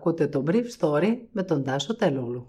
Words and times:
Ακούτε 0.00 0.26
το 0.26 0.44
Brief 0.46 0.64
Story 0.78 1.16
με 1.32 1.42
τον 1.42 1.64
Τάσο 1.64 1.96
Τελούλου. 1.96 2.46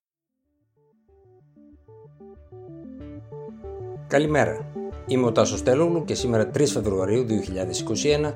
Καλημέρα. 4.08 4.72
Είμαι 5.08 5.26
ο 5.26 5.32
Τάσος 5.32 5.64
Τελούλου 5.64 6.04
και 6.04 6.16
σήμερα 6.16 6.50
3 6.54 6.66
Φεβρουαρίου 6.68 7.26
2021 7.26 8.34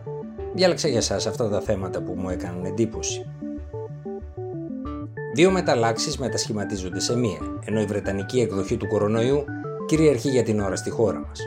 διάλεξα 0.53 0.87
για 0.87 1.01
σας 1.01 1.27
αυτά 1.27 1.49
τα 1.49 1.61
θέματα 1.61 2.01
που 2.01 2.13
μου 2.13 2.29
έκαναν 2.29 2.65
εντύπωση. 2.65 3.25
Δύο 5.33 5.51
μεταλλάξεις 5.51 6.17
μετασχηματίζονται 6.17 6.99
σε 6.99 7.17
μία, 7.17 7.59
ενώ 7.65 7.81
η 7.81 7.85
βρετανική 7.85 8.39
εκδοχή 8.39 8.77
του 8.77 8.87
κορονοϊού 8.87 9.43
κυριαρχεί 9.85 10.29
για 10.29 10.43
την 10.43 10.59
ώρα 10.59 10.75
στη 10.75 10.89
χώρα 10.89 11.19
μας. 11.19 11.39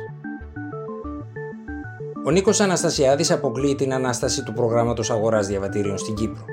Ο 2.25 2.31
Νίκος 2.31 2.61
Αναστασιάδης 2.61 3.31
αποκλείει 3.31 3.75
την 3.75 3.93
ανάσταση 3.93 4.43
του 4.43 4.53
προγράμματος 4.53 5.11
αγοράς 5.11 5.47
διαβατήριων 5.47 5.99
στην 5.99 6.15
Κύπρο. 6.15 6.45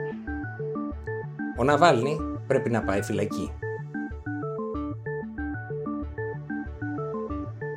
Ο 1.57 1.63
Ναβάλνη 1.63 2.17
πρέπει 2.47 2.69
να 2.69 2.83
πάει 2.83 3.01
φυλακή. 3.01 3.51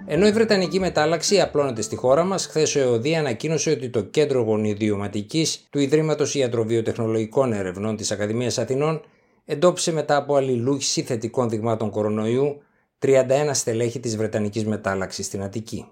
Ενώ 0.07 0.27
η 0.27 0.33
Βρετανική 0.33 0.81
μετάλλαξη 0.81 1.41
απλώνεται 1.41 1.83
στη 1.83 1.97
χώρα 1.97 2.25
μας, 2.25 2.47
χθες 2.47 2.75
ο 2.75 2.81
ΕΟΔΗ 2.81 3.15
ανακοίνωσε 3.15 3.71
ότι 3.71 3.89
το 3.89 4.03
Κέντρο 4.03 4.43
Γονιδιωματικής 4.43 5.67
του 5.71 5.79
Ιδρύματος 5.79 6.35
Ιατροβιοτεχνολογικών 6.35 7.53
Ερευνών 7.53 7.97
της 7.97 8.11
Ακαδημίας 8.11 8.59
Αθηνών 8.59 9.01
εντόπισε 9.45 9.93
μετά 9.93 10.17
από 10.17 10.35
αλληλούχηση 10.35 11.03
θετικών 11.03 11.49
δειγμάτων 11.49 11.91
κορονοϊού 11.91 12.63
31 13.03 13.15
στελέχη 13.53 14.01
της 14.01 14.17
Βρετανικής 14.17 14.65
μετάλλαξης 14.65 15.27
στην 15.27 15.43
Αττική. 15.43 15.87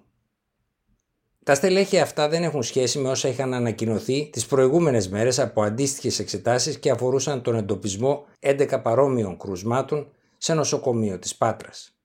Τα 1.47 1.55
στελέχη 1.55 1.99
αυτά 1.99 2.29
δεν 2.29 2.43
έχουν 2.43 2.63
σχέση 2.63 2.99
με 2.99 3.09
όσα 3.09 3.29
είχαν 3.29 3.55
ανακοινωθεί 3.55 4.29
τις 4.33 4.47
προηγούμενες 4.47 5.09
μέρες 5.09 5.39
από 5.39 5.63
αντίστοιχες 5.63 6.19
εξετάσεις 6.19 6.79
και 6.79 6.91
αφορούσαν 6.91 7.43
τον 7.43 7.55
εντοπισμό 7.55 8.25
11 8.41 8.81
παρόμοιων 8.83 9.39
κρουσμάτων 9.39 10.11
σε 10.37 10.55
νοσοκομείο 10.55 11.19
της 11.19 11.37
Πάτρας. 11.37 11.97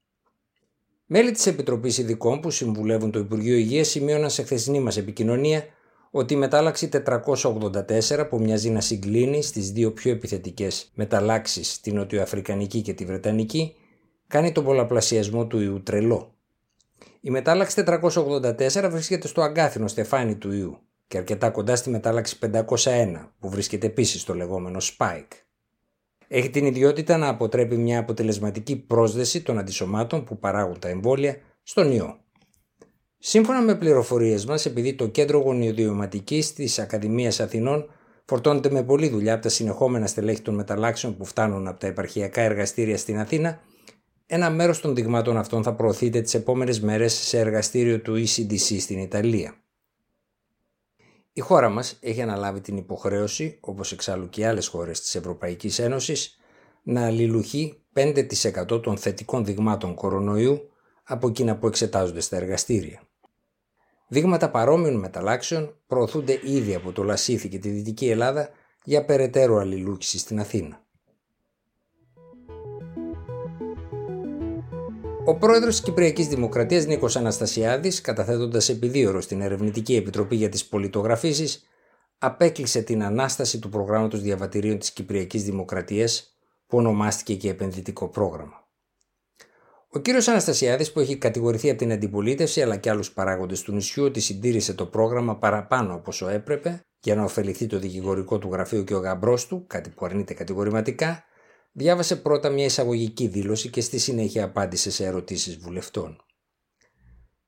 Μέλη 1.06 1.31
της 1.31 1.45
Επιτροπής 1.45 1.97
Ειδικών 1.97 2.39
που 2.39 2.50
συμβουλεύουν 2.50 3.12
το 3.12 3.19
Υπουργείο 3.19 3.56
Υγείας 3.56 3.88
σημείωναν 3.88 4.30
σε 4.30 4.44
χθεσινή 4.44 4.80
μας 4.80 4.97
επικοινωνία 4.97 5.66
ότι 6.12 6.34
η 6.34 6.38
μετάλλαξη 6.38 6.89
484 6.89 8.28
που 8.30 8.39
μοιάζει 8.39 8.69
να 8.69 8.81
συγκλίνει 8.81 9.44
στις 9.44 9.72
δύο 9.72 9.92
πιο 9.92 10.12
επιθετικές 10.12 10.92
μεταλλάξεις, 10.94 11.81
την 11.81 11.95
Νοτιοαφρικανική 11.95 12.81
και 12.81 12.94
τη 12.94 13.06
Βρετανική, 13.06 13.75
κάνει 14.28 14.52
τον 14.52 14.64
πολλαπλασιασμό 14.64 15.47
του 15.47 15.59
ιού 15.59 15.84
τρελό. 15.84 16.36
Η 17.23 17.30
μετάλλαξη 17.30 17.83
484 17.86 18.88
βρίσκεται 18.89 19.27
στο 19.27 19.41
αγκάθινο 19.41 19.88
στεφάνι 19.88 20.36
του 20.36 20.52
ιού 20.52 20.77
και 21.08 21.17
αρκετά 21.17 21.50
κοντά 21.50 21.75
στη 21.75 21.89
μετάλλαξη 21.89 22.38
501 22.67 23.30
που 23.39 23.50
βρίσκεται 23.50 23.88
επίσης 23.88 24.22
στο 24.22 24.33
λεγόμενο 24.33 24.78
spike. 24.80 25.31
Έχει 26.28 26.50
την 26.50 26.66
ιδιότητα 26.66 27.17
να 27.17 27.28
αποτρέπει 27.28 27.78
μια 27.78 28.00
αποτελεσματική 28.00 28.75
πρόσδεση 28.75 29.41
των 29.41 29.58
αντισωμάτων 29.58 30.23
που 30.23 30.39
παράγουν 30.39 30.80
τα 30.80 30.88
εμβόλια 30.88 31.38
στον 31.63 31.91
ιό. 31.91 32.19
Σύμφωνα 33.17 33.61
με 33.61 33.75
πληροφορίες 33.75 34.45
μας, 34.45 34.66
επειδή 34.66 34.94
το 34.94 35.08
κέντρο 35.08 35.39
γονιοδιωματικής 35.39 36.53
της 36.53 36.80
Ακαδημίας 36.80 37.39
Αθηνών 37.39 37.89
φορτώνεται 38.25 38.69
με 38.69 38.83
πολλή 38.83 39.09
δουλειά 39.09 39.33
από 39.33 39.44
τα 39.44 39.50
συνεχόμενα 39.50 40.08
στελέχη 40.08 40.41
των 40.41 40.56
μεταλλάξεων 40.56 41.17
που 41.17 41.25
φτάνουν 41.25 41.67
από 41.67 41.80
τα 41.80 41.88
επαρχιακά 41.88 42.41
εργαστήρια 42.41 42.97
στην 42.97 43.19
Αθήνα, 43.19 43.59
ένα 44.34 44.50
μέρος 44.50 44.82
των 44.82 44.96
δειγμάτων 44.96 45.38
αυτών 45.38 45.64
θα 45.64 45.74
προωθείται 45.74 46.22
τις 46.22 46.34
επόμενες 46.34 46.82
μέρες 46.82 47.14
σε 47.14 47.40
εργαστήριο 47.40 48.00
του 48.02 48.16
ECDC 48.16 48.80
στην 48.80 49.00
Ιταλία. 49.00 49.56
Η 51.34 51.42
χώρα 51.42 51.70
μας 51.70 51.98
έχει 52.02 52.22
αναλάβει 52.22 52.62
την 52.62 52.78
υποχρέωση, 52.78 53.58
όπως 53.62 53.92
εξάλλου 53.92 54.30
και 54.30 54.48
άλλες 54.48 54.68
χώρες 54.68 55.02
της 55.02 55.16
Ευρωπαϊκής 55.16 55.80
Ένωσης, 55.80 56.38
να 56.84 57.06
αλληλουχεί 57.06 57.82
5% 57.94 58.82
των 58.82 58.98
θετικών 58.98 59.46
δειγμάτων 59.46 59.96
κορονοϊού 59.96 60.70
από 61.04 61.28
εκείνα 61.28 61.58
που 61.58 61.68
εξετάζονται 61.68 62.22
στα 62.22 62.36
εργαστήρια. 62.36 63.02
Δείγματα 64.08 64.50
παρόμοιων 64.50 65.00
μεταλλάξεων 65.00 65.75
προωθούνται 65.88 66.40
ήδη 66.44 66.75
από 66.75 66.91
το 66.91 67.03
Λασίθι 67.03 67.50
και 67.50 67.59
τη 67.59 67.70
Δυτική 67.70 68.09
Ελλάδα 68.09 68.50
για 68.84 69.06
περαιτέρω 69.06 69.58
αλληλούχηση 69.58 70.18
στην 70.18 70.40
Αθήνα. 70.40 70.86
Ο 75.31 75.36
πρόεδρος 75.36 75.75
της 75.75 75.84
Κυπριακής 75.84 76.28
Δημοκρατίας 76.28 76.86
Νίκος 76.86 77.16
Αναστασιάδης, 77.16 78.02
καταθέτοντας 78.02 78.69
επιδίωρο 78.69 79.22
στην 79.22 79.42
Ερευνητική 79.42 79.96
Επιτροπή 79.96 80.36
για 80.36 80.50
τις 80.50 80.66
Πολιτογραφήσεις, 80.66 81.68
απέκλεισε 82.18 82.81
την 82.81 83.03
ανάσταση 83.03 83.59
του 83.59 83.70
προγράμματος 83.70 84.22
διαβατηρίων 84.22 84.80
της 84.80 84.91
Κυπριακής 84.91 85.44
Δημοκρατίας, 85.44 86.38
που 86.68 86.78
ονομάστηκε 86.78 87.36
και 87.36 87.50
επενδυτικό 87.50 88.08
πρόγραμμα. 88.08 88.68
Ο 89.90 90.00
κύριος 90.00 90.28
Αναστασιάδης, 90.28 90.91
που 90.91 91.00
έχει 91.00 91.18
κατηγορηθεί 91.18 91.70
από 91.70 91.80
την 91.80 91.91
αντιπολίτευση 91.91 92.62
αλλά 92.62 92.75
και 92.75 92.90
άλλους 92.90 93.12
παράγοντες 93.12 93.62
του 93.62 93.72
νησιού 93.72 94.03
ότι 94.03 94.20
συντήρησε 94.20 94.74
το 94.74 94.86
πρόγραμμα 94.86 95.38
παραπάνω 95.38 95.94
από 95.94 96.03
όσο 96.06 96.28
έπρεπε 96.28 96.81
για 97.00 97.16
να 97.16 97.24
ωφεληθεί 97.24 97.68
το 97.68 97.80
δικηγορικό 97.80 98.38
του 98.38 98.50
γραφείο 98.52 98.84
και 98.84 98.96
ο 98.96 99.00
γαμπρός 99.00 99.47
του, 99.47 99.66
κάτι 99.68 99.90
που 99.90 100.06
αρνείται 100.06 100.34
κατηγορηματικά, 100.34 101.24
διάβασε 101.72 102.16
πρώτα 102.16 102.50
μια 102.50 102.66
εισαγωγική 102.66 103.28
δήλωση 103.28 103.70
και 103.70 103.82
στη 103.82 103.98
συνέχεια 103.98 104.44
απάντησε 104.44 104.92
σε 104.92 105.06
ερωτήσεις 105.06 105.58
βουλευτών. 105.58 106.26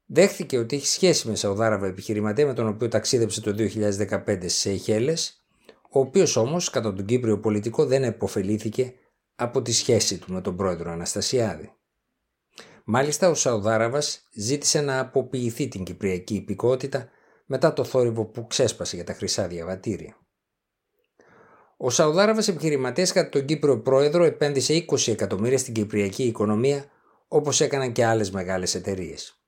Δέχθηκε 0.05 0.57
ότι 0.57 0.75
έχει 0.75 0.87
σχέση 0.87 1.27
με 1.27 1.35
Σαουδάραβα 1.35 1.87
επιχειρηματία 1.87 2.45
με 2.45 2.53
τον 2.53 2.67
οποίο 2.67 2.87
ταξίδεψε 2.87 3.41
το 3.41 3.55
2015 3.57 4.45
σε 4.45 4.69
Αιχέλες, 4.69 5.45
ο 5.89 5.99
οποίος 5.99 6.35
όμως 6.35 6.69
κατά 6.69 6.93
τον 6.93 7.05
Κύπριο 7.05 7.39
πολιτικό 7.39 7.85
δεν 7.85 8.03
επωφελήθηκε 8.03 8.93
από 9.35 9.61
τη 9.61 9.71
σχέση 9.71 10.17
του 10.17 10.33
με 10.33 10.41
τον 10.41 10.55
πρόεδρο 10.55 10.91
Αναστασιάδη. 10.91 11.73
Μάλιστα 12.85 13.29
ο 13.29 13.33
Σαουδάραβας 13.33 14.27
ζήτησε 14.33 14.81
να 14.81 14.99
αποποιηθεί 14.99 15.67
την 15.67 15.83
κυπριακή 15.83 16.35
υπηκότητα 16.35 17.09
μετά 17.45 17.73
το 17.73 17.83
θόρυβο 17.83 18.25
που 18.25 18.47
ξέσπασε 18.47 18.95
για 18.95 19.05
τα 19.05 19.13
χρυσά 19.13 19.47
διαβατήρια. 19.47 20.22
Ο 21.85 21.89
Σαουδάραβας 21.89 22.47
επιχειρηματίας 22.47 23.11
κατά 23.11 23.29
τον 23.29 23.45
Κύπριο 23.45 23.79
πρόεδρο 23.79 24.23
επένδυσε 24.23 24.85
20 24.89 25.11
εκατομμύρια 25.11 25.57
στην 25.57 25.73
κυπριακή 25.73 26.23
οικονομία 26.23 26.85
όπως 27.27 27.61
έκαναν 27.61 27.91
και 27.91 28.05
άλλες 28.05 28.31
μεγάλες 28.31 28.75
εταιρείες. 28.75 29.43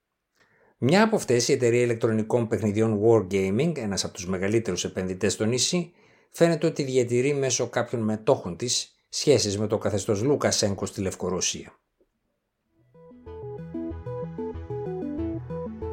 Μια 0.77 1.03
από 1.03 1.15
αυτές, 1.15 1.47
η 1.47 1.51
εταιρεία 1.51 1.81
ηλεκτρονικών 1.81 2.47
παιχνιδιών 2.47 3.01
Wargaming, 3.03 3.77
ένας 3.77 4.03
από 4.03 4.13
τους 4.13 4.27
μεγαλύτερους 4.27 4.83
επενδυτές 4.83 5.33
στο 5.33 5.45
νησί, 5.45 5.91
φαίνεται 6.31 6.67
ότι 6.67 6.83
διατηρεί 6.83 7.33
μέσω 7.33 7.67
κάποιων 7.67 8.01
μετόχων 8.01 8.57
της 8.57 8.95
σχέσεις 9.09 9.57
με 9.57 9.67
το 9.67 9.77
καθεστώς 9.77 10.21
Λούκασέγκο 10.21 10.85
στη 10.85 11.01
Λευκορωσία. 11.01 11.73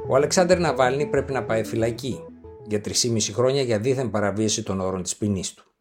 Ο 0.09 0.17
Αλεξάνδρ 0.17 0.59
Ναβάλνη 0.59 1.07
πρέπει 1.07 1.33
να 1.33 1.45
πάει 1.45 1.65
φυλακή 1.65 2.25
για 2.67 2.81
3,5 2.85 3.33
χρόνια 3.33 3.63
για 3.63 3.79
δίθεν 3.79 4.11
παραβίαση 4.11 4.63
των 4.63 4.81
όρων 4.81 5.03
της 5.03 5.17
ποινής 5.17 5.55
του. 5.55 5.72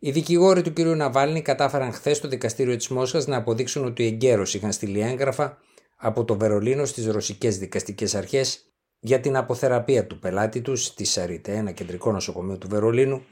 Οι 0.00 0.10
δικηγόροι 0.10 0.62
του 0.62 0.72
κ. 0.72 0.78
Ναβάλνη 0.78 1.42
κατάφεραν 1.42 1.92
χθες 1.92 2.16
στο 2.16 2.28
δικαστήριο 2.28 2.76
της 2.76 2.88
Μόσχας 2.88 3.26
να 3.26 3.36
αποδείξουν 3.36 3.84
ότι 3.84 4.06
εγκαίρως 4.06 4.54
είχαν 4.54 4.72
στείλει 4.72 5.00
έγγραφα 5.00 5.58
από 5.96 6.24
το 6.24 6.38
Βερολίνο 6.38 6.84
στις 6.84 7.06
ρωσικές 7.06 7.58
δικαστικές 7.58 8.14
αρχές 8.14 8.62
για 9.00 9.20
την 9.20 9.36
αποθεραπεία 9.36 10.06
του 10.06 10.18
πελάτη 10.18 10.60
τους 10.60 10.84
στη 10.84 11.04
Σαρίτε, 11.04 11.52
ένα 11.52 11.72
κεντρικό 11.72 12.12
νοσοκομείο 12.12 12.58
του 12.58 12.68
Βερολίνου, 12.68 13.24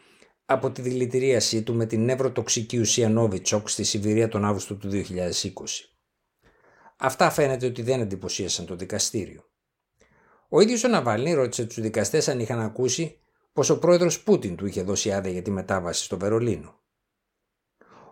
από 0.47 0.71
τη 0.71 0.83
δηλητηρίασή 0.83 1.63
του 1.63 1.75
με 1.75 1.87
την 1.87 2.05
νευροτοξική 2.05 2.79
ουσία 2.79 3.09
Νόβιτσοκ 3.09 3.69
στη 3.69 3.85
Σιβηρία 3.85 4.29
τον 4.29 4.45
Αύγουστο 4.45 4.75
του 4.75 4.91
2020. 4.91 5.03
Αυτά 6.97 7.31
φαίνεται 7.31 7.67
ότι 7.67 7.83
δεν 7.83 8.01
εντυπωσίασαν 8.01 8.67
το 8.67 8.77
δικαστήριο. 8.77 9.45
Ο 10.49 10.61
ίδιος 10.61 10.85
ο 10.85 10.89
Ναβάλνη 10.89 11.33
ρώτησε 11.33 11.65
τους 11.65 11.81
δικαστές 11.81 12.29
αν 12.29 12.41
είχαν 12.41 12.61
ακούσει 12.61 13.21
πως 13.57 13.71
ο 13.71 13.79
πρόεδρος 13.79 14.23
Πούτιν 14.23 14.57
του 14.57 14.67
είχε 14.67 14.83
δώσει 14.83 15.13
άδεια 15.13 15.33
για 15.33 15.43
τη 15.43 15.51
μετάβαση 15.51 16.05
στο 16.05 16.19
Βερολίνο. 16.19 16.81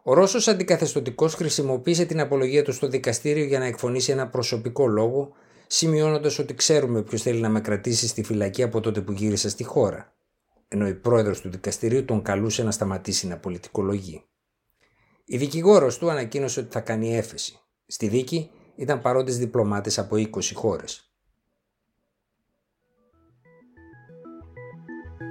Ο 0.03 0.15
Ρώσος 0.15 0.49
αντικαθεστωτικός 0.49 1.35
χρησιμοποίησε 1.35 2.05
την 2.05 2.21
απολογία 2.21 2.63
του 2.63 2.73
στο 2.73 2.89
δικαστήριο 2.89 3.45
για 3.45 3.59
να 3.59 3.65
εκφωνήσει 3.65 4.13
ένα 4.13 4.29
προσωπικό 4.29 4.87
λόγο, 4.87 5.33
σημειώνοντας 5.67 6.39
ότι 6.39 6.55
ξέρουμε 6.55 7.03
ποιος 7.03 7.23
θέλει 7.23 7.41
να 7.41 7.49
με 7.49 7.61
κρατήσει 7.61 8.09
στη 8.09 8.23
φυλακή 8.23 8.63
από 8.63 8.81
τότε 8.81 9.01
που 9.01 9.13
γύρισα 9.13 9.49
στη 9.49 9.65
χώρα, 9.65 10.15
ενώ 10.69 10.89
η 10.89 10.95
πρόεδρος 10.95 11.41
του 11.41 11.51
δικαστηρίου 11.51 12.05
τον 12.05 12.23
καλούσε 12.23 12.63
να 12.63 12.71
σταματήσει 12.71 13.27
να 13.27 13.37
πολιτικολογεί. 13.37 14.25
Η 15.25 15.37
δικηγόρος 15.37 15.99
του 15.99 16.11
ανακοίνωσε 16.11 16.61
ότι 16.61 16.73
θα 16.73 16.81
κάνει 16.81 17.17
έφεση. 17.17 17.59
Στη 17.87 18.09
δίκη 18.09 18.51
ήταν 18.77 19.01
παρόντες 19.01 19.39
διπλωμάτες 19.39 19.99
από 19.99 20.17
20 20.17 20.53
χώρες. 20.55 21.14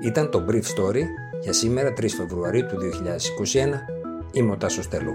Ήταν 0.02 0.30
το 0.30 0.46
Brief 0.50 0.64
Story 0.64 1.04
για 1.42 1.54
σήμερα 1.54 1.94
3 1.98 2.06
Φεβρουαρίου 2.18 2.66
του 2.66 2.78
2021. 2.78 2.84
Είμαι 4.32 4.52
ο 4.52 4.58
Τάσος 4.58 4.88
Τελού. 4.88 5.14